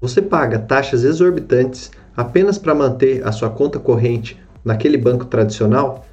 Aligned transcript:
Você 0.00 0.22
paga 0.22 0.60
taxas 0.60 1.02
exorbitantes 1.02 1.90
apenas 2.16 2.56
para 2.56 2.72
manter 2.72 3.26
a 3.26 3.32
sua 3.32 3.50
conta 3.50 3.80
corrente 3.80 4.40
naquele 4.64 4.96
banco 4.96 5.24
tradicional? 5.24 6.06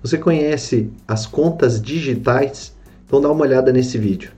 Você 0.00 0.16
conhece 0.16 0.90
as 1.06 1.26
contas 1.26 1.78
digitais? 1.78 2.74
Então 3.04 3.20
dá 3.20 3.30
uma 3.30 3.42
olhada 3.42 3.70
nesse 3.70 3.98
vídeo. 3.98 4.32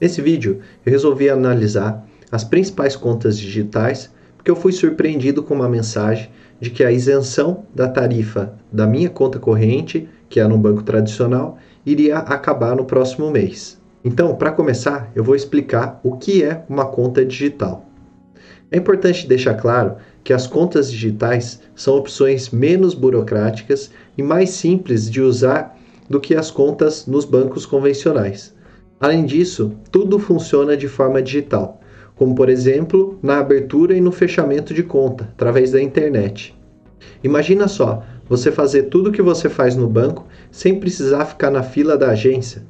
Nesse 0.00 0.22
vídeo 0.22 0.60
eu 0.86 0.92
resolvi 0.92 1.28
analisar 1.28 2.06
as 2.30 2.44
principais 2.44 2.94
contas 2.94 3.36
digitais 3.36 4.08
porque 4.36 4.52
eu 4.52 4.56
fui 4.56 4.70
surpreendido 4.70 5.42
com 5.42 5.52
uma 5.52 5.68
mensagem 5.68 6.30
de 6.60 6.70
que 6.70 6.84
a 6.84 6.92
isenção 6.92 7.64
da 7.74 7.88
tarifa 7.88 8.54
da 8.70 8.86
minha 8.86 9.10
conta 9.10 9.40
corrente, 9.40 10.08
que 10.34 10.40
é 10.40 10.48
no 10.48 10.58
banco 10.58 10.82
tradicional, 10.82 11.58
iria 11.86 12.18
acabar 12.18 12.74
no 12.74 12.84
próximo 12.84 13.30
mês. 13.30 13.80
Então, 14.04 14.34
para 14.34 14.50
começar, 14.50 15.12
eu 15.14 15.22
vou 15.22 15.36
explicar 15.36 16.00
o 16.02 16.16
que 16.16 16.42
é 16.42 16.64
uma 16.68 16.86
conta 16.86 17.24
digital. 17.24 17.86
É 18.68 18.76
importante 18.76 19.28
deixar 19.28 19.54
claro 19.54 19.94
que 20.24 20.32
as 20.32 20.48
contas 20.48 20.90
digitais 20.90 21.60
são 21.76 21.96
opções 21.96 22.50
menos 22.50 22.94
burocráticas 22.94 23.92
e 24.18 24.24
mais 24.24 24.50
simples 24.50 25.08
de 25.08 25.20
usar 25.20 25.78
do 26.10 26.18
que 26.18 26.34
as 26.34 26.50
contas 26.50 27.06
nos 27.06 27.24
bancos 27.24 27.64
convencionais. 27.64 28.52
Além 28.98 29.24
disso, 29.24 29.72
tudo 29.92 30.18
funciona 30.18 30.76
de 30.76 30.88
forma 30.88 31.22
digital, 31.22 31.80
como 32.16 32.34
por 32.34 32.48
exemplo 32.48 33.20
na 33.22 33.38
abertura 33.38 33.96
e 33.96 34.00
no 34.00 34.10
fechamento 34.10 34.74
de 34.74 34.82
conta 34.82 35.28
através 35.32 35.70
da 35.70 35.80
internet. 35.80 36.58
Imagina 37.22 37.68
só, 37.68 38.02
você 38.28 38.50
fazer 38.50 38.84
tudo 38.84 39.10
o 39.10 39.12
que 39.12 39.22
você 39.22 39.48
faz 39.48 39.76
no 39.76 39.88
banco 39.88 40.26
sem 40.50 40.78
precisar 40.78 41.24
ficar 41.26 41.50
na 41.50 41.62
fila 41.62 41.96
da 41.96 42.10
agência. 42.10 42.62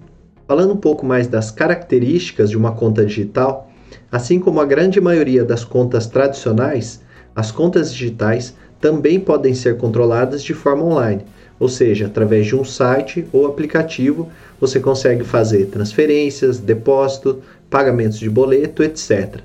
Falando 0.47 0.75
um 0.75 0.79
pouco 0.79 1.07
mais 1.07 1.27
das 1.27 1.51
características 1.51 2.51
de 2.51 2.57
uma 2.57 2.73
conta 2.73 3.05
digital, 3.05 3.71
assim 4.11 4.39
como 4.39 4.61
a 4.61 4.65
grande 4.65 5.01
maioria 5.01 5.45
das 5.45 5.65
contas 5.65 6.07
tradicionais, 6.07 7.01
as 7.35 7.51
contas 7.51 7.93
digitais 7.93 8.55
também 8.81 9.19
podem 9.19 9.55
ser 9.55 9.77
controladas 9.77 10.43
de 10.43 10.53
forma 10.53 10.85
online, 10.85 11.25
ou 11.59 11.69
seja, 11.69 12.07
através 12.07 12.47
de 12.47 12.55
um 12.55 12.65
site 12.65 13.27
ou 13.33 13.47
aplicativo 13.47 14.29
você 14.61 14.79
consegue 14.81 15.25
fazer 15.25 15.67
transferências, 15.67 16.59
depósito, 16.59 17.41
pagamentos 17.71 18.19
de 18.19 18.29
boleto, 18.29 18.83
etc. 18.83 19.41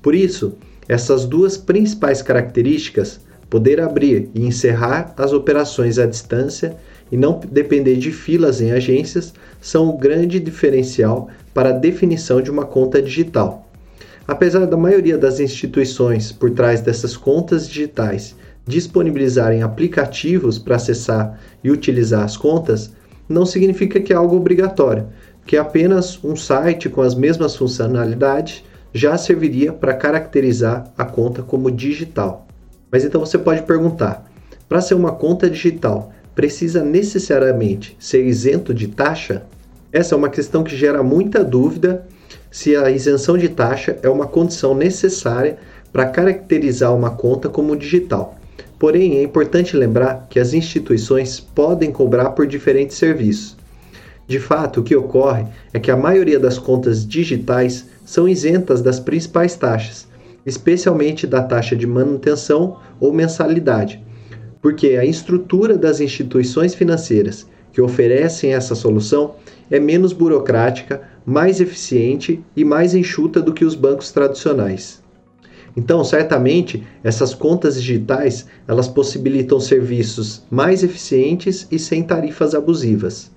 Por 0.00 0.14
isso, 0.14 0.54
essas 0.88 1.24
duas 1.24 1.56
principais 1.56 2.22
características, 2.22 3.20
poder 3.52 3.82
abrir 3.82 4.30
e 4.34 4.46
encerrar 4.46 5.12
as 5.18 5.30
operações 5.30 5.98
à 5.98 6.06
distância 6.06 6.74
e 7.10 7.18
não 7.18 7.38
depender 7.38 7.96
de 7.96 8.10
filas 8.10 8.62
em 8.62 8.72
agências, 8.72 9.34
são 9.60 9.90
o 9.90 9.98
grande 9.98 10.40
diferencial 10.40 11.28
para 11.52 11.68
a 11.68 11.78
definição 11.78 12.40
de 12.40 12.50
uma 12.50 12.64
conta 12.64 13.02
digital. 13.02 13.68
Apesar 14.26 14.64
da 14.64 14.76
maioria 14.78 15.18
das 15.18 15.38
instituições 15.38 16.32
por 16.32 16.52
trás 16.52 16.80
dessas 16.80 17.14
contas 17.14 17.68
digitais 17.68 18.34
disponibilizarem 18.66 19.62
aplicativos 19.62 20.58
para 20.58 20.76
acessar 20.76 21.38
e 21.62 21.70
utilizar 21.70 22.24
as 22.24 22.38
contas, 22.38 22.94
não 23.28 23.44
significa 23.44 24.00
que 24.00 24.14
é 24.14 24.16
algo 24.16 24.34
obrigatório, 24.34 25.08
que 25.46 25.58
apenas 25.58 26.18
um 26.24 26.34
site 26.34 26.88
com 26.88 27.02
as 27.02 27.14
mesmas 27.14 27.54
funcionalidades 27.54 28.64
já 28.94 29.18
serviria 29.18 29.74
para 29.74 29.92
caracterizar 29.92 30.90
a 30.96 31.04
conta 31.04 31.42
como 31.42 31.70
digital. 31.70 32.46
Mas 32.92 33.04
então 33.04 33.18
você 33.18 33.38
pode 33.38 33.62
perguntar: 33.62 34.30
para 34.68 34.82
ser 34.82 34.94
uma 34.94 35.12
conta 35.12 35.48
digital, 35.48 36.12
precisa 36.34 36.84
necessariamente 36.84 37.96
ser 37.98 38.24
isento 38.26 38.74
de 38.74 38.88
taxa? 38.88 39.44
Essa 39.90 40.14
é 40.14 40.18
uma 40.18 40.28
questão 40.28 40.62
que 40.62 40.76
gera 40.76 41.02
muita 41.02 41.42
dúvida 41.42 42.06
se 42.50 42.76
a 42.76 42.90
isenção 42.90 43.38
de 43.38 43.48
taxa 43.48 43.98
é 44.02 44.08
uma 44.08 44.26
condição 44.26 44.74
necessária 44.74 45.56
para 45.90 46.06
caracterizar 46.06 46.94
uma 46.94 47.10
conta 47.10 47.48
como 47.48 47.76
digital. 47.76 48.38
Porém, 48.78 49.18
é 49.18 49.22
importante 49.22 49.76
lembrar 49.76 50.26
que 50.28 50.40
as 50.40 50.52
instituições 50.52 51.40
podem 51.40 51.90
cobrar 51.92 52.30
por 52.30 52.46
diferentes 52.46 52.96
serviços. 52.96 53.56
De 54.26 54.38
fato, 54.38 54.80
o 54.80 54.82
que 54.82 54.96
ocorre 54.96 55.44
é 55.72 55.78
que 55.78 55.90
a 55.90 55.96
maioria 55.96 56.38
das 56.38 56.58
contas 56.58 57.06
digitais 57.06 57.86
são 58.04 58.28
isentas 58.28 58.80
das 58.82 58.98
principais 58.98 59.54
taxas, 59.54 60.08
especialmente 60.44 61.26
da 61.26 61.42
taxa 61.42 61.76
de 61.76 61.86
manutenção 61.86 62.78
ou 63.00 63.12
mensalidade, 63.12 64.02
porque 64.60 64.96
a 64.96 65.04
estrutura 65.04 65.76
das 65.76 66.00
instituições 66.00 66.74
financeiras 66.74 67.46
que 67.72 67.80
oferecem 67.80 68.54
essa 68.54 68.74
solução 68.74 69.34
é 69.70 69.80
menos 69.80 70.12
burocrática, 70.12 71.02
mais 71.24 71.60
eficiente 71.60 72.44
e 72.54 72.64
mais 72.64 72.94
enxuta 72.94 73.40
do 73.40 73.52
que 73.52 73.64
os 73.64 73.74
bancos 73.74 74.12
tradicionais. 74.12 75.02
Então, 75.76 76.04
certamente, 76.04 76.86
essas 77.02 77.32
contas 77.32 77.80
digitais, 77.80 78.46
elas 78.68 78.88
possibilitam 78.88 79.58
serviços 79.58 80.42
mais 80.50 80.84
eficientes 80.84 81.66
e 81.70 81.78
sem 81.78 82.02
tarifas 82.02 82.54
abusivas. 82.54 83.30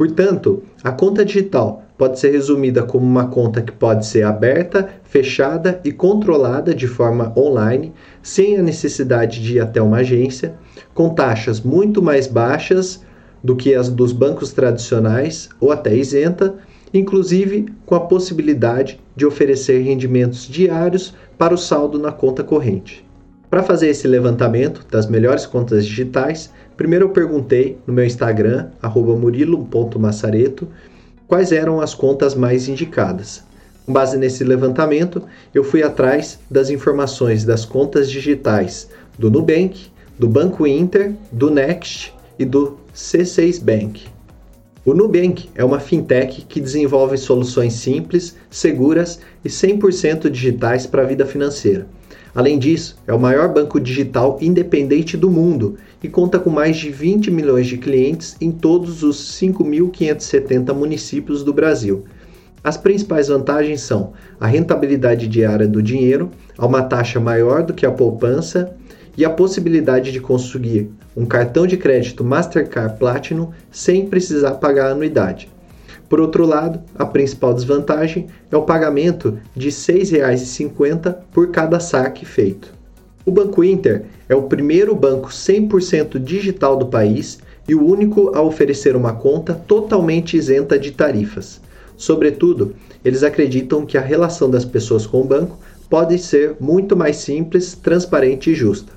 Portanto, 0.00 0.62
a 0.82 0.90
conta 0.90 1.26
digital 1.26 1.84
pode 1.98 2.18
ser 2.18 2.30
resumida 2.30 2.82
como 2.82 3.04
uma 3.04 3.26
conta 3.26 3.60
que 3.60 3.70
pode 3.70 4.06
ser 4.06 4.22
aberta, 4.22 4.88
fechada 5.04 5.78
e 5.84 5.92
controlada 5.92 6.74
de 6.74 6.86
forma 6.86 7.34
online, 7.36 7.92
sem 8.22 8.56
a 8.56 8.62
necessidade 8.62 9.42
de 9.42 9.56
ir 9.56 9.60
até 9.60 9.82
uma 9.82 9.98
agência, 9.98 10.54
com 10.94 11.10
taxas 11.10 11.60
muito 11.60 12.00
mais 12.00 12.26
baixas 12.26 13.04
do 13.44 13.54
que 13.54 13.74
as 13.74 13.90
dos 13.90 14.10
bancos 14.10 14.54
tradicionais 14.54 15.50
ou 15.60 15.70
até 15.70 15.94
isenta, 15.94 16.54
inclusive 16.94 17.66
com 17.84 17.94
a 17.94 18.00
possibilidade 18.00 18.98
de 19.14 19.26
oferecer 19.26 19.82
rendimentos 19.82 20.48
diários 20.48 21.14
para 21.36 21.52
o 21.52 21.58
saldo 21.58 21.98
na 21.98 22.10
conta 22.10 22.42
corrente. 22.42 23.04
Para 23.50 23.64
fazer 23.64 23.88
esse 23.88 24.06
levantamento 24.06 24.86
das 24.88 25.08
melhores 25.08 25.44
contas 25.44 25.84
digitais, 25.84 26.52
primeiro 26.76 27.06
eu 27.06 27.08
perguntei 27.10 27.76
no 27.84 27.92
meu 27.92 28.04
Instagram, 28.06 28.68
murilo.massareto, 28.94 30.68
quais 31.26 31.50
eram 31.50 31.80
as 31.80 31.92
contas 31.92 32.32
mais 32.36 32.68
indicadas. 32.68 33.42
Com 33.84 33.92
base 33.92 34.16
nesse 34.16 34.44
levantamento, 34.44 35.24
eu 35.52 35.64
fui 35.64 35.82
atrás 35.82 36.38
das 36.48 36.70
informações 36.70 37.44
das 37.44 37.64
contas 37.64 38.08
digitais 38.08 38.88
do 39.18 39.28
Nubank, 39.28 39.88
do 40.16 40.28
Banco 40.28 40.64
Inter, 40.64 41.12
do 41.32 41.50
Next 41.50 42.14
e 42.38 42.44
do 42.44 42.76
C6 42.94 43.60
Bank. 43.60 44.06
O 44.84 44.94
Nubank 44.94 45.50
é 45.56 45.64
uma 45.64 45.80
fintech 45.80 46.42
que 46.42 46.60
desenvolve 46.60 47.18
soluções 47.18 47.72
simples, 47.72 48.36
seguras 48.48 49.18
e 49.44 49.48
100% 49.48 50.30
digitais 50.30 50.86
para 50.86 51.02
a 51.02 51.06
vida 51.06 51.26
financeira. 51.26 51.88
Além 52.34 52.58
disso, 52.58 52.96
é 53.06 53.12
o 53.12 53.18
maior 53.18 53.52
banco 53.52 53.80
digital 53.80 54.38
independente 54.40 55.16
do 55.16 55.30
mundo 55.30 55.76
e 56.02 56.08
conta 56.08 56.38
com 56.38 56.50
mais 56.50 56.76
de 56.76 56.90
20 56.90 57.30
milhões 57.30 57.66
de 57.66 57.76
clientes 57.76 58.36
em 58.40 58.50
todos 58.50 59.02
os 59.02 59.16
5.570 59.40 60.72
municípios 60.74 61.42
do 61.42 61.52
Brasil. 61.52 62.04
As 62.62 62.76
principais 62.76 63.28
vantagens 63.28 63.80
são 63.80 64.12
a 64.38 64.46
rentabilidade 64.46 65.26
diária 65.26 65.66
do 65.66 65.82
dinheiro, 65.82 66.30
a 66.58 66.66
uma 66.66 66.82
taxa 66.82 67.18
maior 67.18 67.62
do 67.62 67.72
que 67.72 67.86
a 67.86 67.90
poupança 67.90 68.74
e 69.16 69.24
a 69.24 69.30
possibilidade 69.30 70.12
de 70.12 70.20
conseguir 70.20 70.90
um 71.16 71.26
cartão 71.26 71.66
de 71.66 71.76
crédito 71.76 72.22
Mastercard 72.22 72.98
Platinum 72.98 73.50
sem 73.70 74.06
precisar 74.06 74.52
pagar 74.52 74.90
anuidade. 74.90 75.48
Por 76.10 76.20
outro 76.20 76.44
lado, 76.44 76.80
a 76.96 77.06
principal 77.06 77.54
desvantagem 77.54 78.26
é 78.50 78.56
o 78.56 78.64
pagamento 78.64 79.38
de 79.54 79.68
R$ 79.68 79.74
6,50 79.76 81.16
por 81.32 81.52
cada 81.52 81.78
saque 81.78 82.26
feito. 82.26 82.74
O 83.24 83.30
Banco 83.30 83.62
Inter 83.62 84.06
é 84.28 84.34
o 84.34 84.42
primeiro 84.42 84.92
banco 84.96 85.28
100% 85.28 86.18
digital 86.18 86.76
do 86.76 86.86
país 86.86 87.38
e 87.68 87.76
o 87.76 87.86
único 87.86 88.36
a 88.36 88.42
oferecer 88.42 88.96
uma 88.96 89.12
conta 89.12 89.54
totalmente 89.54 90.36
isenta 90.36 90.76
de 90.76 90.90
tarifas. 90.90 91.60
Sobretudo, 91.96 92.74
eles 93.04 93.22
acreditam 93.22 93.86
que 93.86 93.96
a 93.96 94.00
relação 94.00 94.50
das 94.50 94.64
pessoas 94.64 95.06
com 95.06 95.20
o 95.20 95.24
banco 95.24 95.60
pode 95.88 96.18
ser 96.18 96.56
muito 96.58 96.96
mais 96.96 97.18
simples, 97.18 97.74
transparente 97.74 98.50
e 98.50 98.54
justa. 98.54 98.92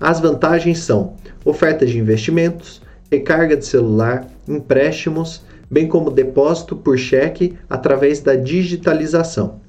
As 0.00 0.18
vantagens 0.18 0.80
são 0.80 1.14
ofertas 1.44 1.90
de 1.90 1.98
investimentos, 1.98 2.82
recarga 3.08 3.56
de 3.56 3.66
celular, 3.66 4.26
empréstimos, 4.48 5.48
bem 5.70 5.86
como 5.86 6.10
depósito 6.10 6.74
por 6.74 6.98
cheque 6.98 7.56
através 7.68 8.20
da 8.20 8.34
digitalização. 8.34 9.60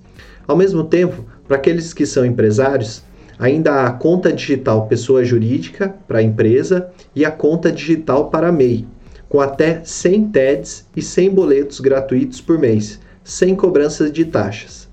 Ao 0.48 0.58
mesmo 0.58 0.84
tempo, 0.84 1.26
para 1.48 1.58
aqueles 1.58 1.94
que 1.94 2.06
são 2.06 2.26
empresários, 2.26 3.04
ainda 3.38 3.72
há 3.72 3.88
a 3.88 3.94
conta 3.94 4.34
digital 4.34 4.88
pessoa 4.88 5.24
jurídica 5.24 5.96
para 6.08 6.20
a 6.20 6.24
empresa 6.24 6.90
e 7.16 7.24
a 7.24 7.32
conta 7.32 7.72
digital 7.72 8.30
para 8.30 8.50
a 8.50 8.52
MEI, 8.52 8.88
com 9.30 9.40
até 9.40 9.82
100 9.84 10.30
TEDs 10.30 10.88
e 10.96 11.02
100 11.02 11.30
boletos 11.30 11.80
gratuitos 11.80 12.42
por 12.42 12.58
mês, 12.58 13.00
sem 13.24 13.56
cobranças 13.56 14.12
de 14.12 14.26
taxas. 14.26 14.90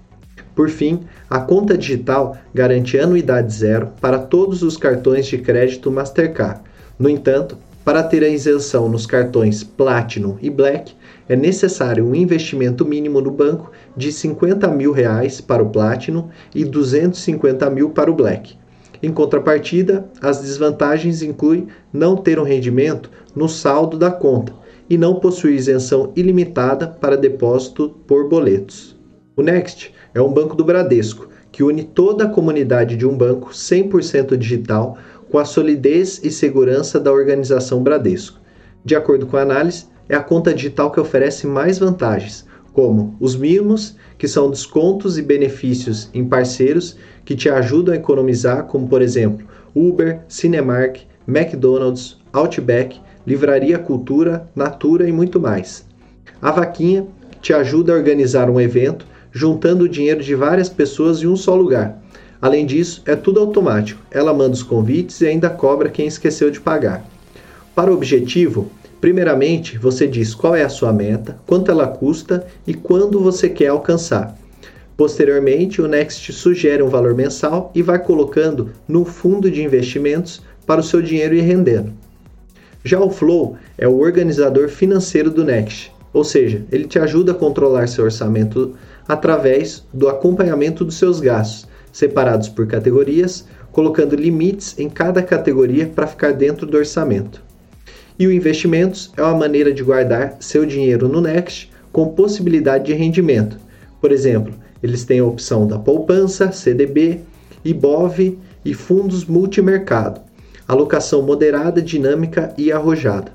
Por 0.55 0.69
fim, 0.69 1.01
a 1.31 1.39
conta 1.39 1.79
digital 1.79 2.37
garante 2.53 2.99
anuidade 2.99 3.53
zero 3.55 3.93
para 4.01 4.19
todos 4.19 4.63
os 4.63 4.77
cartões 4.77 5.27
de 5.27 5.39
crédito 5.39 5.91
Mastercard. 5.91 6.61
No 6.99 7.09
entanto, 7.09 7.57
para 7.89 8.03
ter 8.03 8.23
a 8.23 8.29
isenção 8.29 8.87
nos 8.87 9.07
cartões 9.07 9.65
Platinum 9.65 10.37
e 10.43 10.51
Black, 10.51 10.93
é 11.27 11.35
necessário 11.35 12.05
um 12.05 12.15
investimento 12.15 12.85
mínimo 12.85 13.19
no 13.19 13.31
banco 13.31 13.73
de 13.97 14.13
50 14.13 14.69
mil 14.69 14.93
reais 14.93 15.41
para 15.41 15.63
o 15.63 15.71
Platinum 15.71 16.29
e 16.55 16.67
250 16.67 17.71
mil 17.71 17.89
para 17.89 18.11
o 18.11 18.15
Black. 18.15 18.59
Em 19.03 19.11
contrapartida, 19.11 20.07
as 20.21 20.43
desvantagens 20.43 21.23
incluem 21.23 21.69
não 21.91 22.15
ter 22.15 22.39
um 22.39 22.43
rendimento 22.43 23.11
no 23.35 23.49
saldo 23.49 23.97
da 23.97 24.11
conta 24.11 24.53
e 24.91 24.99
não 24.99 25.19
possuir 25.19 25.55
isenção 25.55 26.13
ilimitada 26.15 26.89
para 26.89 27.17
depósito 27.17 27.89
por 28.07 28.29
boletos. 28.29 29.01
O 29.35 29.41
Next 29.41 29.95
é 30.13 30.21
um 30.21 30.31
banco 30.31 30.55
do 30.55 30.63
Bradesco 30.63 31.31
que 31.51 31.63
une 31.63 31.85
toda 31.85 32.25
a 32.25 32.29
comunidade 32.29 32.97
de 32.97 33.07
um 33.07 33.17
banco 33.17 33.49
100% 33.51 34.37
digital 34.37 34.99
com 35.31 35.39
a 35.39 35.45
solidez 35.45 36.21
e 36.23 36.31
segurança 36.31 36.99
da 36.99 37.13
organização 37.13 37.83
Bradesco. 37.83 38.41
De 38.85 38.95
acordo 38.95 39.27
com 39.27 39.37
a 39.37 39.43
análise, 39.43 39.87
é 40.09 40.15
a 40.15 40.23
conta 40.23 40.55
digital 40.55 40.91
que 40.91 41.01
oferece 41.01 41.47
mais 41.47 41.79
vantagens, 41.79 42.47
como 42.73 43.15
os 43.21 43.37
mimos, 43.37 43.97
que 44.17 44.27
são 44.27 44.51
descontos 44.51 45.19
e 45.19 45.23
benefícios 45.23 46.09
em 46.15 46.25
parceiros 46.25 46.97
que 47.25 47.37
te 47.37 47.49
ajudam 47.49 47.93
a 47.93 47.99
economizar, 47.99 48.65
como 48.65 48.89
por 48.89 49.03
exemplo 49.03 49.47
Uber, 49.75 50.21
Cinemark, 50.29 51.01
McDonald's, 51.27 52.17
Outback, 52.33 52.99
Livraria 53.27 53.79
Cultura, 53.79 54.49
Natura 54.57 55.07
e 55.07 55.13
muito 55.13 55.39
mais. 55.39 55.85
A 56.41 56.51
vaquinha 56.51 57.07
te 57.43 57.53
ajuda 57.53 57.93
a 57.93 57.97
organizar 57.97 58.49
um 58.49 58.61
evento 58.61 59.07
juntando 59.31 59.85
o 59.85 59.89
dinheiro 59.89 60.23
de 60.23 60.35
várias 60.35 60.69
pessoas 60.69 61.23
em 61.23 61.27
um 61.27 61.37
só 61.37 61.55
lugar. 61.55 62.03
Além 62.41 62.65
disso, 62.65 63.03
é 63.05 63.17
tudo 63.17 63.41
automático. 63.41 64.01
Ela 64.11 64.33
manda 64.33 64.55
os 64.55 64.63
convites 64.63 65.21
e 65.21 65.27
ainda 65.27 65.51
cobra 65.51 65.89
quem 65.89 66.07
esqueceu 66.07 66.51
de 66.51 66.61
pagar. 66.61 67.05
Para 67.75 67.91
o 67.91 67.95
objetivo, 67.95 68.71
primeiramente 69.01 69.77
você 69.77 70.07
diz 70.07 70.35
qual 70.35 70.55
é 70.55 70.63
a 70.63 70.69
sua 70.69 70.93
meta, 70.93 71.39
quanto 71.47 71.71
ela 71.71 71.87
custa 71.87 72.47
e 72.67 72.75
quando 72.75 73.21
você 73.21 73.49
quer 73.49 73.69
alcançar. 73.69 74.37
Posteriormente, 74.97 75.81
o 75.81 75.87
Next 75.87 76.33
sugere 76.33 76.83
um 76.83 76.89
valor 76.89 77.15
mensal 77.15 77.71
e 77.73 77.83
vai 77.83 78.01
colocando 78.01 78.71
no 78.89 79.05
fundo 79.05 79.49
de 79.49 79.63
investimentos 79.63 80.43
para 80.67 80.81
o 80.81 80.85
seu 80.85 81.01
dinheiro 81.01 81.37
ir 81.37 81.43
rendendo. 81.43 81.93
Já 82.85 82.99
o 82.99 83.11
Flow 83.11 83.57
é 83.77 83.87
o 83.87 83.99
organizador 83.99 84.69
financeiro 84.69 85.31
do 85.31 85.45
Next, 85.45 85.93
ou 86.13 86.25
seja, 86.25 86.65
ele 86.73 86.85
te 86.85 86.99
ajuda 86.99 87.31
a 87.31 87.35
controlar 87.35 87.87
seu 87.87 88.05
orçamento 88.05 88.75
através 89.07 89.85
do 89.93 90.09
acompanhamento 90.09 90.85
dos 90.85 90.97
seus 90.97 91.21
gastos, 91.21 91.68
separados 91.93 92.49
por 92.49 92.67
categorias, 92.67 93.47
colocando 93.73 94.17
limites 94.17 94.79
em 94.79 94.89
cada 94.89 95.23
categoria 95.23 95.87
para 95.87 96.07
ficar 96.07 96.33
dentro 96.33 96.67
do 96.67 96.77
orçamento. 96.77 97.43
E 98.19 98.27
o 98.27 98.33
investimentos 98.33 99.13
é 99.17 99.23
uma 99.23 99.35
maneira 99.35 99.73
de 99.73 99.83
guardar 99.83 100.37
seu 100.41 100.67
dinheiro 100.67 101.09
no 101.09 101.21
Next 101.21 101.71
com 101.93 102.09
possibilidade 102.09 102.87
de 102.87 102.93
rendimento. 102.93 103.59
Por 104.01 104.13
exemplo, 104.13 104.55
eles 104.83 105.05
têm 105.05 105.21
a 105.21 105.25
opção 105.25 105.67
da 105.67 105.79
poupança, 105.79 106.53
CDB, 106.53 107.21
IBOV 107.65 108.39
e 108.65 108.75
fundos 108.75 109.25
multimercado, 109.25 110.21
alocação 110.67 111.23
moderada, 111.23 111.81
dinâmica 111.81 112.53
e 112.57 112.71
arrojada, 112.71 113.33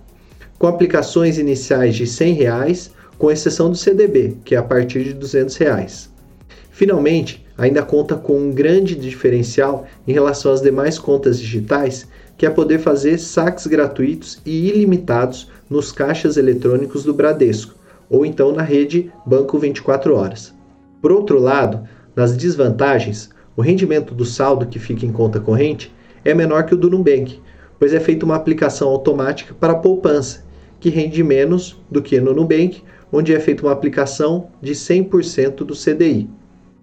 com 0.58 0.68
aplicações 0.68 1.38
iniciais 1.38 1.96
de 1.96 2.06
100 2.08 2.34
reais, 2.34 2.92
com 3.18 3.32
exceção 3.32 3.70
do 3.70 3.76
CDB, 3.76 4.38
que 4.44 4.56
é 4.56 4.58
a 4.58 4.64
partir 4.64 5.04
de 5.04 5.14
200 5.14 5.56
reais. 5.58 6.10
Finalmente, 6.72 7.43
ainda 7.58 7.84
conta 7.84 8.16
com 8.16 8.38
um 8.38 8.52
grande 8.52 8.96
diferencial 8.96 9.86
em 10.08 10.14
relação 10.14 10.52
às 10.52 10.62
demais 10.62 10.98
contas 10.98 11.40
digitais, 11.40 12.08
que 12.38 12.46
é 12.46 12.50
poder 12.50 12.80
fazer 12.80 13.18
saques 13.18 13.68
gratuitos 13.68 14.40
e 14.46 14.70
ilimitados 14.70 15.50
nos 15.70 15.92
caixas 15.92 16.38
eletrônicos 16.38 17.04
do 17.04 17.14
Bradesco, 17.14 17.76
ou 18.10 18.26
então 18.26 18.52
na 18.52 18.64
rede 18.64 19.12
Banco 19.26 19.58
24 19.58 20.16
Horas. 20.16 20.54
Por 21.02 21.12
outro 21.12 21.40
lado, 21.40 21.88
nas 22.16 22.36
desvantagens, 22.36 23.30
o 23.56 23.62
rendimento 23.62 24.14
do 24.14 24.26
saldo 24.26 24.66
que 24.66 24.80
fica 24.80 25.06
em 25.06 25.12
conta 25.12 25.40
corrente 25.40 25.94
é 26.26 26.34
menor 26.34 26.66
que 26.66 26.74
o 26.74 26.78
do 26.78 26.90
Nubank, 26.90 27.40
pois 27.80 27.94
é 27.94 28.00
feita 28.00 28.26
uma 28.26 28.36
aplicação 28.36 28.90
automática 28.90 29.54
para 29.54 29.74
a 29.74 29.78
poupança, 29.78 30.44
que 30.80 30.90
rende 30.90 31.24
menos 31.24 31.80
do 31.90 32.02
que 32.02 32.20
no 32.20 32.34
Nubank, 32.34 32.82
onde 33.12 33.34
é 33.34 33.40
feita 33.40 33.64
uma 33.64 33.72
aplicação 33.72 34.48
de 34.62 34.74
100% 34.74 35.58
do 35.58 35.76
CDI. 35.76 36.28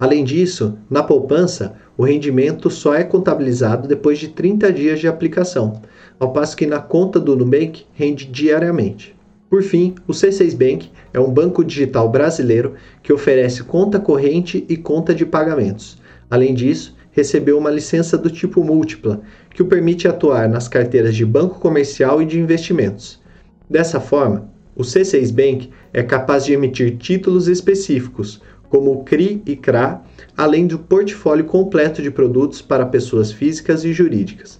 Além 0.01 0.25
disso, 0.25 0.79
na 0.89 1.03
poupança, 1.03 1.75
o 1.95 2.05
rendimento 2.05 2.71
só 2.71 2.95
é 2.95 3.05
contabilizado 3.05 3.87
depois 3.87 4.19
de 4.19 4.29
30 4.29 4.73
dias 4.73 4.99
de 4.99 5.07
aplicação, 5.07 5.83
ao 6.19 6.33
passo 6.33 6.57
que 6.57 6.65
na 6.65 6.79
conta 6.79 7.21
do 7.21 7.37
Nubank 7.37 7.85
rende 7.93 8.25
diariamente. 8.25 9.15
Por 9.51 9.63
fim, 9.63 9.95
o 10.09 10.13
C6 10.13 10.57
Bank 10.57 10.91
é 11.13 11.21
um 11.21 11.31
banco 11.31 11.63
digital 11.63 12.09
brasileiro 12.09 12.77
que 13.03 13.13
oferece 13.13 13.63
conta 13.63 14.01
corrente 14.01 14.65
e 14.71 14.77
conta 14.77 15.15
de 15.15 15.27
pagamentos. 15.27 15.99
Além 16.31 16.55
disso, 16.55 16.97
recebeu 17.11 17.59
uma 17.59 17.71
licença 17.71 18.17
do 18.17 18.31
tipo 18.31 18.65
múltipla, 18.65 19.21
que 19.53 19.61
o 19.61 19.67
permite 19.67 20.09
atuar 20.09 20.49
nas 20.49 20.67
carteiras 20.67 21.15
de 21.15 21.27
banco 21.27 21.61
comercial 21.61 22.23
e 22.23 22.25
de 22.25 22.41
investimentos. 22.41 23.21
Dessa 23.69 24.01
forma, 24.01 24.49
o 24.75 24.83
C6 24.83 25.31
Bank 25.31 25.69
é 25.93 26.03
capaz 26.03 26.47
de 26.47 26.55
emitir 26.55 26.97
títulos 26.97 27.49
específicos, 27.49 28.41
como 28.71 28.93
o 28.93 29.05
CRI 29.05 29.43
e 29.45 29.57
CRA, 29.57 30.01
além 30.35 30.67
do 30.67 30.79
portfólio 30.79 31.45
completo 31.45 32.01
de 32.01 32.11
produtos 32.11 32.63
para 32.63 32.87
pessoas 32.87 33.31
físicas 33.31 33.85
e 33.85 33.93
jurídicas. 33.93 34.59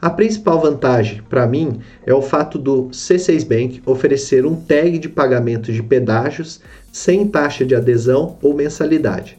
A 0.00 0.08
principal 0.08 0.60
vantagem, 0.60 1.22
para 1.28 1.46
mim, 1.46 1.80
é 2.06 2.14
o 2.14 2.22
fato 2.22 2.56
do 2.56 2.84
C6 2.84 3.44
Bank 3.44 3.82
oferecer 3.84 4.46
um 4.46 4.54
tag 4.54 4.96
de 4.96 5.08
pagamento 5.08 5.72
de 5.72 5.82
pedágios 5.82 6.60
sem 6.92 7.26
taxa 7.26 7.66
de 7.66 7.74
adesão 7.74 8.36
ou 8.40 8.54
mensalidade. 8.54 9.36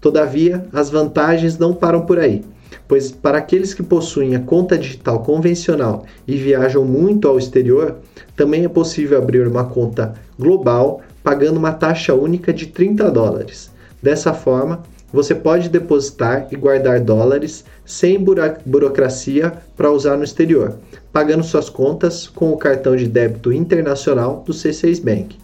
Todavia, 0.00 0.64
as 0.72 0.90
vantagens 0.90 1.58
não 1.58 1.74
param 1.74 2.02
por 2.06 2.20
aí, 2.20 2.42
pois 2.86 3.10
para 3.10 3.38
aqueles 3.38 3.74
que 3.74 3.82
possuem 3.82 4.36
a 4.36 4.40
conta 4.40 4.78
digital 4.78 5.24
convencional 5.24 6.04
e 6.26 6.36
viajam 6.36 6.84
muito 6.84 7.26
ao 7.26 7.36
exterior, 7.36 7.96
também 8.36 8.64
é 8.64 8.68
possível 8.68 9.18
abrir 9.18 9.46
uma 9.46 9.64
conta 9.64 10.14
global 10.38 11.02
pagando 11.22 11.56
uma 11.56 11.72
taxa 11.72 12.14
única 12.14 12.52
de 12.52 12.66
30 12.66 13.10
dólares. 13.10 13.70
Dessa 14.02 14.32
forma, 14.32 14.82
você 15.12 15.34
pode 15.34 15.68
depositar 15.68 16.46
e 16.50 16.56
guardar 16.56 17.00
dólares 17.00 17.64
sem 17.84 18.18
buro 18.18 18.42
burocracia 18.64 19.52
para 19.76 19.90
usar 19.90 20.16
no 20.16 20.24
exterior, 20.24 20.78
pagando 21.12 21.42
suas 21.42 21.68
contas 21.68 22.28
com 22.28 22.52
o 22.52 22.56
cartão 22.56 22.94
de 22.94 23.08
débito 23.08 23.52
internacional 23.52 24.42
do 24.46 24.52
C6 24.52 25.02
Bank. 25.02 25.36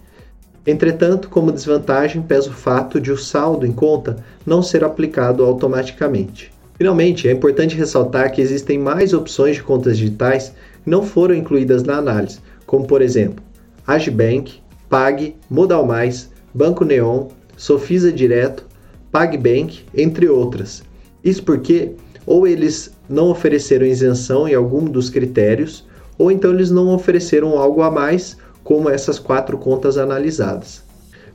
Entretanto, 0.66 1.28
como 1.28 1.52
desvantagem, 1.52 2.22
pesa 2.22 2.50
o 2.50 2.54
fato 2.54 3.00
de 3.00 3.12
o 3.12 3.16
saldo 3.16 3.66
em 3.66 3.72
conta 3.72 4.16
não 4.44 4.62
ser 4.62 4.82
aplicado 4.82 5.44
automaticamente. 5.44 6.52
Finalmente, 6.76 7.28
é 7.28 7.32
importante 7.32 7.76
ressaltar 7.76 8.32
que 8.32 8.40
existem 8.40 8.78
mais 8.78 9.12
opções 9.12 9.56
de 9.56 9.62
contas 9.62 9.96
digitais 9.96 10.52
que 10.82 10.90
não 10.90 11.02
foram 11.02 11.34
incluídas 11.34 11.82
na 11.82 11.96
análise, 11.96 12.40
como 12.66 12.86
por 12.86 13.00
exemplo, 13.00 13.42
Agibank, 13.86 14.60
Pag, 14.96 15.36
Modal 15.50 15.84
Mais, 15.84 16.30
Banco 16.54 16.82
Neon, 16.82 17.26
Sofisa 17.54 18.10
Direto, 18.10 18.64
PagBank, 19.12 19.84
entre 19.94 20.26
outras. 20.26 20.82
Isso 21.22 21.42
porque 21.42 21.92
ou 22.24 22.46
eles 22.46 22.90
não 23.06 23.28
ofereceram 23.28 23.84
isenção 23.84 24.48
em 24.48 24.54
algum 24.54 24.86
dos 24.86 25.10
critérios, 25.10 25.86
ou 26.16 26.30
então 26.30 26.50
eles 26.50 26.70
não 26.70 26.94
ofereceram 26.94 27.58
algo 27.58 27.82
a 27.82 27.90
mais, 27.90 28.38
como 28.64 28.88
essas 28.88 29.18
quatro 29.18 29.58
contas 29.58 29.98
analisadas. 29.98 30.82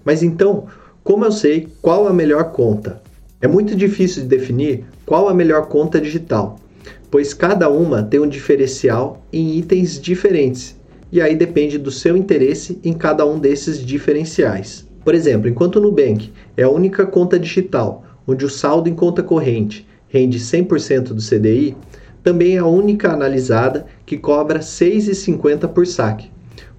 Mas 0.03 0.23
então, 0.23 0.65
como 1.03 1.23
eu 1.23 1.31
sei 1.31 1.67
qual 1.83 2.07
a 2.07 2.13
melhor 2.13 2.45
conta? 2.53 2.99
É 3.39 3.47
muito 3.47 3.75
difícil 3.75 4.23
de 4.23 4.29
definir 4.29 4.85
qual 5.05 5.29
a 5.29 5.35
melhor 5.35 5.67
conta 5.67 6.01
digital, 6.01 6.57
pois 7.11 7.31
cada 7.31 7.69
uma 7.69 8.01
tem 8.01 8.19
um 8.19 8.27
diferencial 8.27 9.23
em 9.31 9.55
itens 9.55 10.01
diferentes 10.01 10.80
e 11.11 11.21
aí 11.21 11.35
depende 11.35 11.77
do 11.77 11.91
seu 11.91 12.15
interesse 12.15 12.79
em 12.83 12.93
cada 12.93 13.25
um 13.25 13.39
desses 13.39 13.83
diferenciais. 13.83 14.87
Por 15.03 15.13
exemplo, 15.13 15.49
enquanto 15.49 15.77
o 15.77 15.81
Nubank 15.81 16.31
é 16.55 16.63
a 16.63 16.69
única 16.69 17.05
conta 17.05 17.39
digital 17.39 18.05
onde 18.27 18.45
o 18.45 18.49
saldo 18.49 18.87
em 18.87 18.95
conta 18.95 19.23
corrente 19.23 19.87
rende 20.07 20.39
100% 20.39 21.13
do 21.13 21.21
CDI, 21.21 21.75
também 22.23 22.55
é 22.55 22.59
a 22.59 22.65
única 22.65 23.11
analisada 23.11 23.87
que 24.05 24.17
cobra 24.17 24.59
6,50 24.59 25.67
por 25.67 25.87
saque. 25.87 26.29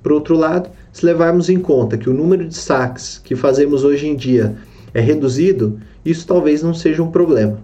Por 0.02 0.12
outro 0.12 0.36
lado, 0.36 0.70
se 0.92 1.04
levarmos 1.04 1.48
em 1.48 1.58
conta 1.58 1.98
que 1.98 2.08
o 2.08 2.14
número 2.14 2.46
de 2.46 2.56
saques 2.56 3.18
que 3.18 3.34
fazemos 3.34 3.84
hoje 3.84 4.06
em 4.06 4.14
dia 4.14 4.56
é 4.94 5.00
reduzido, 5.00 5.80
isso 6.04 6.26
talvez 6.26 6.62
não 6.62 6.74
seja 6.74 7.02
um 7.02 7.10
problema. 7.10 7.58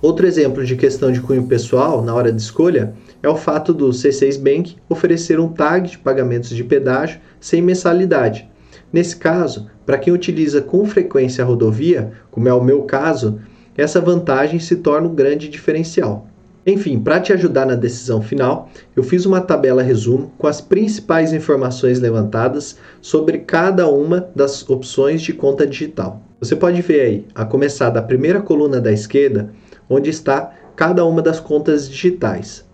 Outro 0.00 0.26
exemplo 0.26 0.64
de 0.64 0.74
questão 0.74 1.12
de 1.12 1.20
cunho 1.20 1.46
pessoal 1.46 2.02
na 2.02 2.14
hora 2.14 2.32
de 2.32 2.40
escolha 2.40 2.92
é 3.22 3.28
o 3.28 3.36
fato 3.36 3.72
do 3.72 3.90
C6 3.90 4.38
Bank 4.38 4.76
oferecer 4.88 5.38
um 5.38 5.48
tag 5.48 5.90
de 5.90 5.98
pagamentos 5.98 6.50
de 6.50 6.64
pedágio 6.64 7.20
sem 7.40 7.62
mensalidade. 7.62 8.50
Nesse 8.92 9.16
caso, 9.16 9.68
para 9.86 9.98
quem 9.98 10.12
utiliza 10.12 10.60
com 10.60 10.84
frequência 10.84 11.42
a 11.42 11.46
rodovia, 11.46 12.12
como 12.30 12.48
é 12.48 12.54
o 12.54 12.62
meu 12.62 12.82
caso, 12.82 13.40
essa 13.76 14.00
vantagem 14.00 14.58
se 14.58 14.76
torna 14.76 15.08
um 15.08 15.14
grande 15.14 15.48
diferencial. 15.48 16.26
Enfim, 16.64 17.00
para 17.00 17.20
te 17.20 17.32
ajudar 17.32 17.66
na 17.66 17.74
decisão 17.74 18.22
final, 18.22 18.68
eu 18.94 19.02
fiz 19.02 19.26
uma 19.26 19.40
tabela 19.40 19.82
resumo 19.82 20.32
com 20.38 20.46
as 20.46 20.60
principais 20.60 21.32
informações 21.32 21.98
levantadas 21.98 22.78
sobre 23.00 23.38
cada 23.38 23.88
uma 23.88 24.28
das 24.34 24.68
opções 24.70 25.22
de 25.22 25.32
conta 25.32 25.66
digital. 25.66 26.22
Você 26.38 26.54
pode 26.54 26.80
ver 26.82 27.00
aí, 27.00 27.26
a 27.34 27.44
começar 27.44 27.90
da 27.90 28.00
primeira 28.00 28.40
coluna 28.40 28.80
da 28.80 28.92
esquerda, 28.92 29.50
onde 29.90 30.10
está 30.10 30.52
cada 30.76 31.04
uma 31.04 31.20
das 31.20 31.40
contas 31.40 31.88
digitais. 31.88 32.64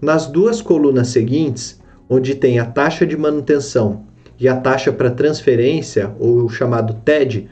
Nas 0.00 0.26
duas 0.26 0.62
colunas 0.62 1.08
seguintes, 1.08 1.78
onde 2.08 2.34
tem 2.34 2.58
a 2.58 2.64
taxa 2.64 3.06
de 3.06 3.16
manutenção 3.18 4.04
e 4.38 4.48
a 4.48 4.56
taxa 4.56 4.90
para 4.90 5.10
transferência, 5.10 6.10
ou 6.18 6.48
chamado 6.48 6.94
TED, 7.04 7.50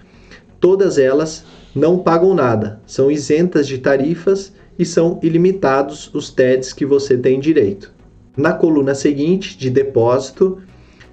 todas 0.58 0.96
elas 0.96 1.44
não 1.74 1.98
pagam 1.98 2.34
nada, 2.34 2.80
são 2.86 3.10
isentas 3.10 3.68
de 3.68 3.76
tarifas 3.76 4.50
e 4.78 4.84
são 4.86 5.20
ilimitados 5.22 6.10
os 6.14 6.30
TEDs 6.30 6.72
que 6.72 6.86
você 6.86 7.18
tem 7.18 7.38
direito. 7.38 7.92
Na 8.34 8.54
coluna 8.54 8.94
seguinte, 8.94 9.58
de 9.58 9.68
depósito, 9.68 10.58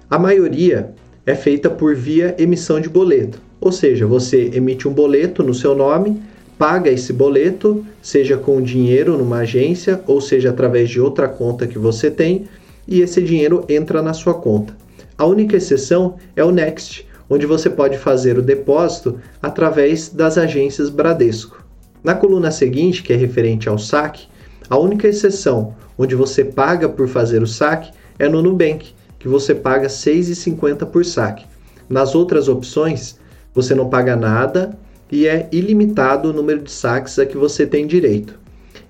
a 0.08 0.18
maioria 0.18 0.94
é 1.26 1.34
feita 1.34 1.68
por 1.68 1.94
via 1.94 2.34
emissão 2.38 2.80
de 2.80 2.88
boleto, 2.88 3.42
ou 3.60 3.70
seja, 3.70 4.06
você 4.06 4.52
emite 4.54 4.88
um 4.88 4.92
boleto 4.92 5.42
no 5.42 5.52
seu 5.52 5.74
nome, 5.74 6.22
paga 6.58 6.90
esse 6.90 7.12
boleto, 7.12 7.84
seja 8.00 8.36
com 8.36 8.62
dinheiro 8.62 9.16
numa 9.16 9.38
agência 9.38 10.00
ou 10.06 10.20
seja 10.20 10.50
através 10.50 10.88
de 10.88 11.00
outra 11.00 11.28
conta 11.28 11.66
que 11.66 11.78
você 11.78 12.10
tem, 12.10 12.46
e 12.88 13.00
esse 13.00 13.20
dinheiro 13.20 13.64
entra 13.68 14.00
na 14.00 14.14
sua 14.14 14.34
conta. 14.34 14.76
A 15.18 15.26
única 15.26 15.56
exceção 15.56 16.16
é 16.34 16.44
o 16.44 16.50
Next, 16.52 17.06
onde 17.28 17.46
você 17.46 17.68
pode 17.68 17.98
fazer 17.98 18.38
o 18.38 18.42
depósito 18.42 19.18
através 19.42 20.08
das 20.08 20.38
agências 20.38 20.88
Bradesco. 20.88 21.64
Na 22.02 22.14
coluna 22.14 22.50
seguinte, 22.50 23.02
que 23.02 23.12
é 23.12 23.16
referente 23.16 23.68
ao 23.68 23.78
saque, 23.78 24.28
a 24.70 24.78
única 24.78 25.08
exceção 25.08 25.74
onde 25.98 26.14
você 26.14 26.44
paga 26.44 26.88
por 26.88 27.08
fazer 27.08 27.42
o 27.42 27.46
saque 27.46 27.90
é 28.18 28.28
no 28.28 28.42
Nubank, 28.42 28.94
que 29.18 29.28
você 29.28 29.54
paga 29.54 29.88
R$ 29.88 29.94
6,50 29.94 30.86
por 30.86 31.04
saque. 31.04 31.44
Nas 31.88 32.14
outras 32.14 32.48
opções, 32.48 33.18
você 33.54 33.74
não 33.74 33.88
paga 33.88 34.14
nada 34.14 34.76
e 35.10 35.26
é 35.26 35.48
ilimitado 35.52 36.30
o 36.30 36.32
número 36.32 36.62
de 36.62 36.70
saques 36.70 37.18
a 37.18 37.26
que 37.26 37.36
você 37.36 37.66
tem 37.66 37.86
direito. 37.86 38.38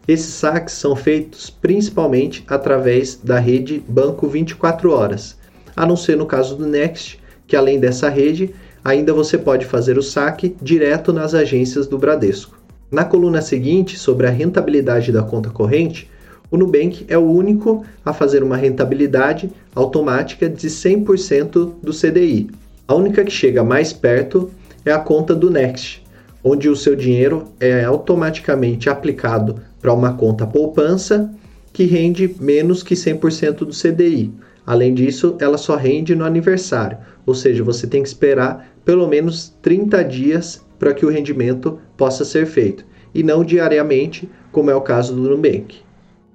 Esses 0.08 0.34
saques 0.34 0.74
são 0.74 0.94
feitos 0.94 1.50
principalmente 1.50 2.44
através 2.46 3.18
da 3.22 3.38
rede 3.38 3.82
Banco 3.88 4.28
24 4.28 4.90
Horas, 4.90 5.36
a 5.74 5.84
não 5.84 5.96
ser 5.96 6.16
no 6.16 6.26
caso 6.26 6.56
do 6.56 6.66
Next, 6.66 7.20
que 7.46 7.56
além 7.56 7.80
dessa 7.80 8.08
rede, 8.08 8.54
ainda 8.84 9.12
você 9.12 9.36
pode 9.36 9.66
fazer 9.66 9.98
o 9.98 10.02
saque 10.02 10.56
direto 10.62 11.12
nas 11.12 11.34
agências 11.34 11.86
do 11.86 11.98
Bradesco. 11.98 12.56
Na 12.90 13.04
coluna 13.04 13.42
seguinte, 13.42 13.98
sobre 13.98 14.28
a 14.28 14.30
rentabilidade 14.30 15.10
da 15.10 15.22
conta 15.22 15.50
corrente, 15.50 16.08
o 16.48 16.56
Nubank 16.56 17.04
é 17.08 17.18
o 17.18 17.28
único 17.28 17.84
a 18.04 18.12
fazer 18.12 18.44
uma 18.44 18.56
rentabilidade 18.56 19.50
automática 19.74 20.48
de 20.48 20.68
100% 20.68 21.72
do 21.82 21.92
CDI. 21.92 22.48
A 22.86 22.94
única 22.94 23.24
que 23.24 23.32
chega 23.32 23.64
mais 23.64 23.92
perto 23.92 24.52
é 24.84 24.92
a 24.92 25.00
conta 25.00 25.34
do 25.34 25.50
Next, 25.50 26.05
onde 26.48 26.68
o 26.68 26.76
seu 26.76 26.94
dinheiro 26.94 27.48
é 27.58 27.82
automaticamente 27.82 28.88
aplicado 28.88 29.56
para 29.80 29.92
uma 29.92 30.12
conta 30.12 30.46
poupança 30.46 31.28
que 31.72 31.82
rende 31.82 32.36
menos 32.38 32.84
que 32.84 32.94
100% 32.94 33.56
do 33.64 33.72
CDI. 33.72 34.32
Além 34.64 34.94
disso, 34.94 35.36
ela 35.40 35.58
só 35.58 35.74
rende 35.74 36.14
no 36.14 36.24
aniversário, 36.24 36.98
ou 37.26 37.34
seja, 37.34 37.64
você 37.64 37.88
tem 37.88 38.00
que 38.00 38.06
esperar 38.06 38.72
pelo 38.84 39.08
menos 39.08 39.56
30 39.60 40.04
dias 40.04 40.64
para 40.78 40.94
que 40.94 41.04
o 41.04 41.10
rendimento 41.10 41.80
possa 41.96 42.24
ser 42.24 42.46
feito, 42.46 42.84
e 43.12 43.24
não 43.24 43.42
diariamente, 43.42 44.30
como 44.52 44.70
é 44.70 44.74
o 44.76 44.80
caso 44.80 45.16
do 45.16 45.28
Nubank. 45.28 45.78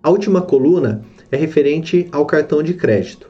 A 0.03 0.09
última 0.09 0.41
coluna 0.41 1.03
é 1.31 1.37
referente 1.37 2.09
ao 2.11 2.25
cartão 2.25 2.61
de 2.61 2.73
crédito. 2.73 3.29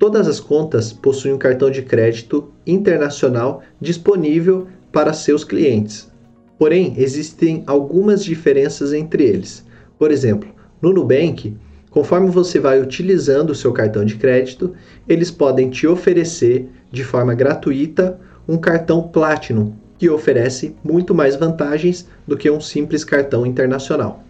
Todas 0.00 0.26
as 0.26 0.40
contas 0.40 0.92
possuem 0.92 1.34
um 1.34 1.38
cartão 1.38 1.70
de 1.70 1.82
crédito 1.82 2.48
internacional 2.66 3.62
disponível 3.80 4.66
para 4.98 5.12
seus 5.12 5.44
clientes. 5.44 6.10
Porém, 6.58 6.94
existem 6.96 7.62
algumas 7.68 8.24
diferenças 8.24 8.92
entre 8.92 9.22
eles. 9.22 9.64
Por 9.96 10.10
exemplo, 10.10 10.48
no 10.82 10.92
Nubank, 10.92 11.56
conforme 11.88 12.28
você 12.30 12.58
vai 12.58 12.82
utilizando 12.82 13.50
o 13.50 13.54
seu 13.54 13.72
cartão 13.72 14.04
de 14.04 14.16
crédito, 14.16 14.74
eles 15.08 15.30
podem 15.30 15.70
te 15.70 15.86
oferecer 15.86 16.68
de 16.90 17.04
forma 17.04 17.32
gratuita 17.32 18.18
um 18.48 18.58
cartão 18.58 19.00
Platinum 19.00 19.72
que 19.96 20.10
oferece 20.10 20.74
muito 20.82 21.14
mais 21.14 21.36
vantagens 21.36 22.08
do 22.26 22.36
que 22.36 22.50
um 22.50 22.60
simples 22.60 23.04
cartão 23.04 23.46
internacional. 23.46 24.24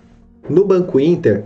No 0.51 0.67
Banco 0.67 1.01
Inter, 1.01 1.45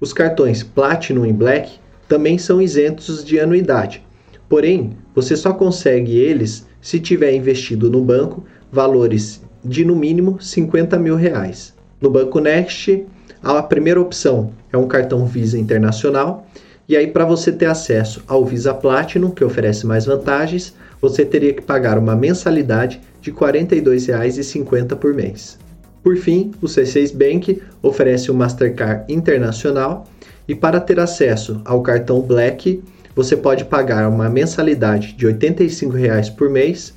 os 0.00 0.14
cartões 0.14 0.62
Platinum 0.62 1.26
e 1.26 1.34
Black 1.34 1.72
também 2.08 2.38
são 2.38 2.62
isentos 2.62 3.22
de 3.22 3.38
anuidade, 3.38 4.02
porém, 4.48 4.96
você 5.14 5.36
só 5.36 5.52
consegue 5.52 6.16
eles 6.16 6.66
se 6.84 7.00
tiver 7.00 7.32
investido 7.32 7.90
no 7.90 8.02
banco 8.02 8.44
valores 8.70 9.40
de 9.64 9.86
no 9.86 9.96
mínimo 9.96 10.38
50 10.38 10.98
mil 10.98 11.16
reais. 11.16 11.72
No 11.98 12.10
Banco 12.10 12.38
Next, 12.40 13.06
a 13.42 13.62
primeira 13.62 13.98
opção 13.98 14.50
é 14.70 14.76
um 14.76 14.86
cartão 14.86 15.24
Visa 15.24 15.58
Internacional, 15.58 16.46
e 16.86 16.94
aí 16.94 17.06
para 17.06 17.24
você 17.24 17.50
ter 17.50 17.64
acesso 17.64 18.22
ao 18.28 18.44
Visa 18.44 18.74
Platinum, 18.74 19.30
que 19.30 19.42
oferece 19.42 19.86
mais 19.86 20.04
vantagens, 20.04 20.74
você 21.00 21.24
teria 21.24 21.54
que 21.54 21.62
pagar 21.62 21.96
uma 21.96 22.14
mensalidade 22.14 23.00
de 23.22 23.30
R$ 23.30 23.38
42,50 23.38 24.94
por 24.96 25.14
mês. 25.14 25.58
Por 26.02 26.18
fim, 26.18 26.50
o 26.60 26.66
C6 26.66 27.16
Bank 27.16 27.62
oferece 27.80 28.30
o 28.30 28.34
Mastercard 28.34 29.10
Internacional 29.10 30.06
e 30.46 30.54
para 30.54 30.78
ter 30.78 31.00
acesso 31.00 31.62
ao 31.64 31.80
cartão 31.80 32.20
Black, 32.20 32.82
você 33.14 33.36
pode 33.36 33.64
pagar 33.64 34.08
uma 34.08 34.28
mensalidade 34.28 35.12
de 35.12 35.26
R$ 35.26 35.34
85,00 35.34 36.34
por 36.34 36.50
mês 36.50 36.94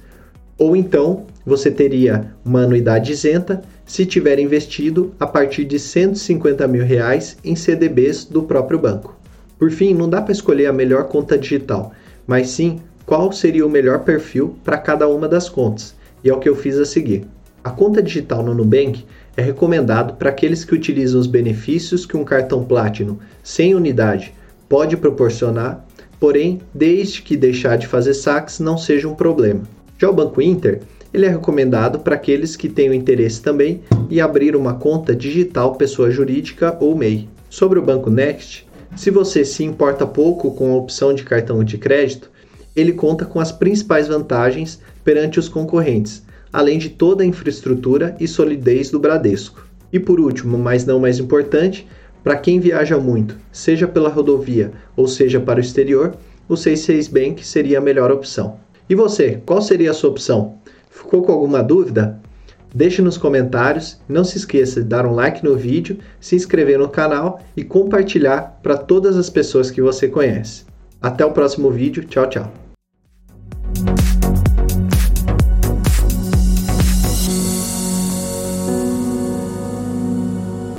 ou 0.57 0.75
então 0.75 1.25
você 1.45 1.69
teria 1.69 2.33
uma 2.43 2.61
anuidade 2.61 3.11
isenta 3.11 3.61
se 3.85 4.05
tiver 4.05 4.39
investido 4.39 5.13
a 5.19 5.27
partir 5.27 5.63
de 5.63 5.79
150 5.79 6.67
mil 6.67 6.83
reais 6.83 7.37
em 7.43 7.55
CDBs 7.55 8.25
do 8.25 8.43
próprio 8.43 8.79
banco. 8.79 9.15
Por 9.57 9.71
fim, 9.71 9.93
não 9.93 10.09
dá 10.09 10.21
para 10.21 10.33
escolher 10.33 10.65
a 10.67 10.73
melhor 10.73 11.05
conta 11.05 11.37
digital, 11.37 11.93
mas 12.25 12.49
sim 12.49 12.81
qual 13.05 13.31
seria 13.31 13.65
o 13.65 13.69
melhor 13.69 13.99
perfil 13.99 14.55
para 14.63 14.77
cada 14.77 15.07
uma 15.07 15.27
das 15.27 15.47
contas 15.47 15.95
e 16.23 16.29
é 16.29 16.33
o 16.33 16.39
que 16.39 16.49
eu 16.49 16.55
fiz 16.55 16.77
a 16.77 16.85
seguir. 16.85 17.25
A 17.63 17.69
conta 17.69 18.01
digital 18.01 18.43
no 18.43 18.53
Nubank 18.53 19.05
é 19.35 19.41
recomendado 19.41 20.15
para 20.15 20.29
aqueles 20.29 20.65
que 20.65 20.75
utilizam 20.75 21.19
os 21.19 21.27
benefícios 21.27 22.05
que 22.05 22.17
um 22.17 22.23
cartão 22.23 22.63
Platinum 22.63 23.17
sem 23.43 23.75
unidade 23.75 24.33
pode 24.67 24.97
proporcionar, 24.97 25.85
porém, 26.19 26.61
desde 26.73 27.21
que 27.21 27.37
deixar 27.37 27.77
de 27.77 27.87
fazer 27.87 28.13
saques 28.13 28.59
não 28.59 28.77
seja 28.77 29.07
um 29.07 29.15
problema. 29.15 29.61
Já 29.97 30.09
o 30.09 30.13
Banco 30.13 30.41
Inter, 30.41 30.81
ele 31.13 31.25
é 31.25 31.29
recomendado 31.29 31.99
para 31.99 32.15
aqueles 32.15 32.55
que 32.55 32.69
tenham 32.69 32.93
interesse 32.93 33.41
também 33.41 33.81
em 34.09 34.19
abrir 34.19 34.55
uma 34.55 34.75
conta 34.75 35.15
digital 35.15 35.75
pessoa 35.75 36.11
jurídica 36.11 36.77
ou 36.79 36.95
MEI. 36.95 37.27
Sobre 37.49 37.79
o 37.79 37.81
Banco 37.81 38.09
Next, 38.09 38.67
se 38.95 39.09
você 39.09 39.45
se 39.45 39.63
importa 39.63 40.05
pouco 40.05 40.51
com 40.51 40.73
a 40.73 40.77
opção 40.77 41.13
de 41.13 41.23
cartão 41.23 41.63
de 41.63 41.77
crédito, 41.77 42.29
ele 42.75 42.93
conta 42.93 43.25
com 43.25 43.39
as 43.39 43.51
principais 43.51 44.07
vantagens 44.07 44.79
perante 45.03 45.39
os 45.39 45.49
concorrentes, 45.49 46.23
além 46.51 46.77
de 46.77 46.89
toda 46.89 47.23
a 47.23 47.25
infraestrutura 47.25 48.15
e 48.19 48.27
solidez 48.27 48.89
do 48.91 48.99
Bradesco. 48.99 49.65
E 49.91 49.99
por 49.99 50.19
último, 50.19 50.57
mas 50.57 50.85
não 50.85 50.99
mais 50.99 51.17
importante, 51.17 51.87
para 52.23 52.35
quem 52.35 52.59
viaja 52.59 52.97
muito, 52.97 53.37
seja 53.51 53.87
pela 53.87 54.09
rodovia 54.09 54.71
ou 54.95 55.07
seja 55.07 55.39
para 55.39 55.57
o 55.57 55.61
exterior, 55.61 56.15
o 56.49 56.53
C6 56.53 57.11
Bank 57.11 57.45
seria 57.45 57.77
a 57.77 57.81
melhor 57.81 58.11
opção. 58.11 58.59
E 58.89 58.95
você, 58.95 59.41
qual 59.45 59.61
seria 59.61 59.91
a 59.91 59.93
sua 59.93 60.09
opção? 60.09 60.55
Ficou 60.89 61.21
com 61.21 61.31
alguma 61.31 61.61
dúvida? 61.61 62.19
Deixe 62.73 63.01
nos 63.01 63.17
comentários, 63.17 63.99
não 64.07 64.23
se 64.23 64.37
esqueça 64.37 64.81
de 64.81 64.87
dar 64.87 65.05
um 65.05 65.13
like 65.13 65.43
no 65.43 65.55
vídeo, 65.55 65.97
se 66.19 66.35
inscrever 66.35 66.77
no 66.77 66.89
canal 66.89 67.39
e 67.55 67.63
compartilhar 67.63 68.59
para 68.61 68.77
todas 68.77 69.17
as 69.17 69.29
pessoas 69.29 69.71
que 69.71 69.81
você 69.81 70.07
conhece. 70.07 70.65
Até 71.01 71.25
o 71.25 71.31
próximo 71.31 71.71
vídeo, 71.71 72.03
tchau, 72.03 72.27
tchau. 72.27 72.66